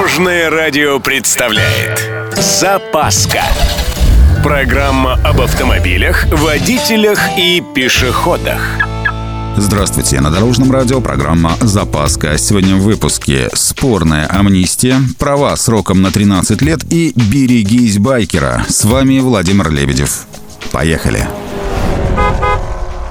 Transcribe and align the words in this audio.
Дорожное 0.00 0.48
радио 0.48 0.98
представляет 0.98 2.10
Запаска 2.34 3.42
Программа 4.42 5.20
об 5.22 5.42
автомобилях, 5.42 6.24
водителях 6.32 7.18
и 7.36 7.62
пешеходах 7.74 8.62
Здравствуйте, 9.58 10.22
на 10.22 10.30
Дорожном 10.30 10.72
радио 10.72 11.02
программа 11.02 11.52
«Запаска». 11.60 12.38
Сегодня 12.38 12.76
в 12.76 12.80
выпуске 12.80 13.50
«Спорная 13.52 14.26
амнистия», 14.26 14.96
«Права 15.18 15.54
сроком 15.56 16.00
на 16.00 16.10
13 16.10 16.62
лет» 16.62 16.80
и 16.90 17.12
«Берегись 17.14 17.98
байкера». 17.98 18.64
С 18.70 18.86
вами 18.86 19.18
Владимир 19.18 19.70
Лебедев. 19.70 20.24
Поехали! 20.72 21.28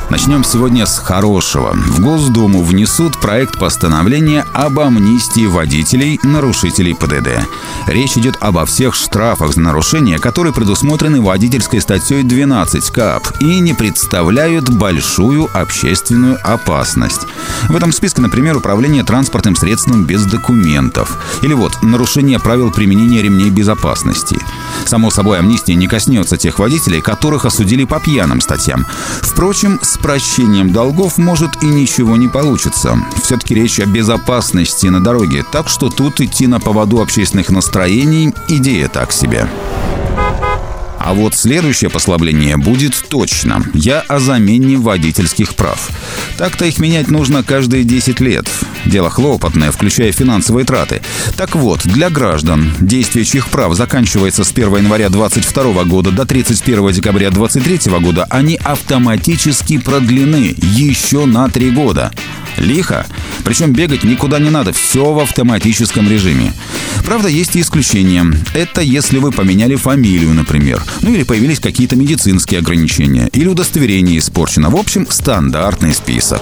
Начнем 0.09 0.43
сегодня 0.43 0.87
с 0.87 0.97
хорошего. 0.97 1.73
В 1.73 1.99
Госдуму 1.99 2.63
внесут 2.63 3.19
проект 3.21 3.59
постановления 3.59 4.43
об 4.53 4.79
амнистии 4.79 5.45
водителей, 5.45 6.19
нарушителей 6.23 6.95
ПДД. 6.95 7.47
Речь 7.85 8.17
идет 8.17 8.35
обо 8.39 8.65
всех 8.65 8.95
штрафах 8.95 9.53
за 9.53 9.61
нарушения, 9.61 10.17
которые 10.17 10.51
предусмотрены 10.51 11.21
водительской 11.21 11.79
статьей 11.79 12.23
12 12.23 12.89
КАП 12.89 13.39
и 13.39 13.59
не 13.59 13.75
представляют 13.75 14.67
большую 14.69 15.47
общественную 15.55 16.39
опасность. 16.43 17.27
В 17.67 17.75
этом 17.75 17.91
списке, 17.91 18.21
например, 18.21 18.57
управление 18.57 19.03
транспортным 19.03 19.55
средством 19.55 20.05
без 20.05 20.25
документов. 20.25 21.19
Или 21.43 21.53
вот 21.53 21.83
нарушение 21.83 22.39
правил 22.39 22.71
применения 22.71 23.21
ремней 23.21 23.51
безопасности. 23.51 24.39
Само 24.85 25.11
собой, 25.11 25.37
амнистия 25.37 25.75
не 25.75 25.87
коснется 25.87 26.35
тех 26.35 26.57
водителей, 26.57 26.99
которых 26.99 27.45
осудили 27.45 27.83
по 27.83 27.99
пьяным 27.99 28.41
статьям. 28.41 28.87
Впрочем, 29.21 29.79
с 29.83 29.98
прощением 29.99 30.71
долгов 30.71 31.17
может 31.17 31.61
и 31.61 31.65
ничего 31.65 32.17
не 32.17 32.27
получится. 32.27 32.97
Все-таки 33.23 33.55
речь 33.55 33.79
о 33.79 33.85
безопасности 33.85 34.87
на 34.87 35.03
дороге, 35.03 35.43
так 35.51 35.69
что 35.69 35.89
тут 35.89 36.21
идти 36.21 36.47
на 36.47 36.59
поводу 36.59 37.01
общественных 37.01 37.49
настроений– 37.49 38.33
идея 38.47 38.87
так 38.87 39.11
себе. 39.11 39.47
А 40.99 41.13
вот 41.13 41.33
следующее 41.33 41.89
послабление 41.89 42.57
будет 42.57 43.05
точно. 43.09 43.63
Я 43.73 44.01
о 44.01 44.19
замене 44.19 44.77
водительских 44.77 45.55
прав. 45.55 45.89
Так-то 46.37 46.65
их 46.65 46.77
менять 46.79 47.09
нужно 47.09 47.41
каждые 47.41 47.83
10 47.83 48.19
лет. 48.19 48.47
Дело 48.85 49.09
хлопотное, 49.09 49.71
включая 49.71 50.11
финансовые 50.11 50.65
траты. 50.65 51.01
Так 51.37 51.55
вот, 51.55 51.81
для 51.83 52.09
граждан, 52.09 52.71
действие 52.79 53.25
чьих 53.25 53.47
прав 53.49 53.75
заканчивается 53.75 54.43
с 54.43 54.51
1 54.51 54.77
января 54.77 55.09
2022 55.09 55.83
года 55.83 56.11
до 56.11 56.25
31 56.25 56.91
декабря 56.91 57.29
2023 57.29 57.99
года, 57.99 58.25
они 58.29 58.55
автоматически 58.63 59.77
продлены 59.77 60.55
еще 60.57 61.25
на 61.25 61.49
3 61.49 61.71
года. 61.71 62.11
Лихо. 62.57 63.05
Причем 63.43 63.73
бегать 63.73 64.03
никуда 64.03 64.39
не 64.39 64.49
надо, 64.49 64.73
все 64.73 65.13
в 65.13 65.19
автоматическом 65.19 66.09
режиме. 66.09 66.53
Правда, 67.05 67.27
есть 67.27 67.55
и 67.55 67.61
исключения. 67.61 68.25
Это 68.53 68.81
если 68.81 69.17
вы 69.17 69.31
поменяли 69.31 69.75
фамилию, 69.75 70.33
например. 70.33 70.83
Ну 71.01 71.13
или 71.13 71.23
появились 71.23 71.59
какие-то 71.59 71.95
медицинские 71.95 72.59
ограничения. 72.59 73.29
Или 73.33 73.47
удостоверение 73.47 74.19
испорчено. 74.19 74.69
В 74.69 74.75
общем, 74.75 75.07
стандартный 75.09 75.93
список. 75.93 76.41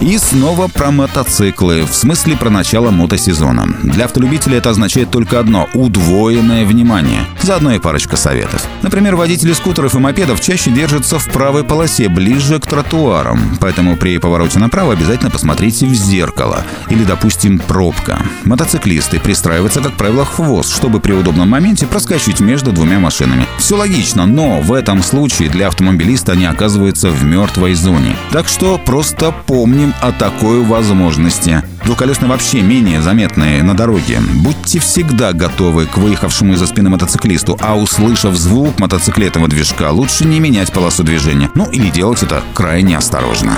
И 0.00 0.16
снова 0.16 0.68
про 0.68 0.90
мотоциклы, 0.90 1.84
в 1.84 1.94
смысле 1.94 2.34
про 2.34 2.48
начало 2.48 2.90
мотосезона. 2.90 3.68
Для 3.82 4.06
автолюбителей 4.06 4.56
это 4.56 4.70
означает 4.70 5.10
только 5.10 5.38
одно– 5.38 5.68
удвоенное 5.74 6.64
внимание. 6.64 7.26
Заодно 7.42 7.74
и 7.74 7.78
парочка 7.78 8.16
советов. 8.16 8.66
Например, 8.80 9.14
водители 9.14 9.52
скутеров 9.52 9.94
и 9.94 9.98
мопедов 9.98 10.40
чаще 10.40 10.70
держатся 10.70 11.18
в 11.18 11.26
правой 11.26 11.64
полосе, 11.64 12.08
ближе 12.08 12.58
к 12.58 12.66
тротуарам. 12.66 13.58
Поэтому 13.60 13.98
при 13.98 14.16
повороте 14.16 14.58
направо 14.58 14.94
обязательно 14.94 15.30
посмотрите 15.30 15.84
в 15.84 15.92
зеркало. 15.92 16.64
Или, 16.88 17.04
допустим, 17.04 17.58
пробка. 17.58 18.20
Мотоциклисты 18.44 19.20
пристраиваются, 19.20 19.82
как 19.82 19.92
правило, 19.98 20.24
хвост, 20.24 20.74
чтобы 20.74 21.00
при 21.00 21.12
удобном 21.12 21.50
моменте 21.50 21.86
проскочить 21.86 22.40
между 22.40 22.72
двумя 22.72 23.00
машинами. 23.00 23.44
Все 23.58 23.76
логично, 23.76 24.24
но 24.24 24.62
в 24.62 24.72
этом 24.72 25.02
случае 25.02 25.50
для 25.50 25.68
автомобилиста 25.68 26.32
они 26.32 26.46
оказываются 26.46 27.10
в 27.10 27.22
мертвой 27.22 27.74
зоне. 27.74 28.16
Так 28.32 28.48
что 28.48 28.78
просто 28.78 29.34
помним 29.46 29.89
о 30.00 30.12
такой 30.12 30.62
возможности. 30.62 31.62
Двухколесные 31.84 32.28
вообще 32.28 32.62
менее 32.62 33.02
заметные 33.02 33.62
на 33.62 33.76
дороге. 33.76 34.20
Будьте 34.42 34.78
всегда 34.78 35.32
готовы 35.32 35.86
к 35.86 35.96
выехавшему 35.96 36.54
из-за 36.54 36.66
спины 36.66 36.90
мотоциклисту, 36.90 37.58
а 37.60 37.76
услышав 37.76 38.36
звук 38.36 38.78
мотоциклетного 38.78 39.48
движка, 39.48 39.90
лучше 39.90 40.24
не 40.24 40.40
менять 40.40 40.72
полосу 40.72 41.02
движения. 41.02 41.50
Ну 41.54 41.68
или 41.70 41.90
делать 41.90 42.22
это 42.22 42.42
крайне 42.54 42.96
осторожно. 42.96 43.54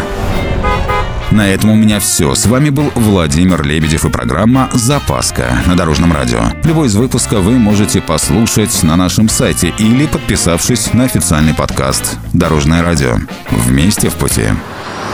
На 1.32 1.48
этом 1.48 1.70
у 1.70 1.74
меня 1.74 1.98
все. 1.98 2.34
С 2.34 2.44
вами 2.44 2.68
был 2.68 2.92
Владимир 2.94 3.62
Лебедев 3.62 4.04
и 4.04 4.10
программа 4.10 4.68
«Запаска» 4.74 5.62
на 5.66 5.74
Дорожном 5.74 6.12
радио. 6.12 6.42
Любой 6.64 6.88
из 6.88 6.94
выпуска 6.94 7.40
вы 7.40 7.52
можете 7.52 8.02
послушать 8.02 8.82
на 8.82 8.96
нашем 8.96 9.30
сайте 9.30 9.72
или 9.78 10.06
подписавшись 10.06 10.92
на 10.92 11.04
официальный 11.04 11.54
подкаст 11.54 12.18
«Дорожное 12.34 12.82
радио». 12.82 13.16
Вместе 13.50 14.10
в 14.10 14.14
пути. 14.14 14.48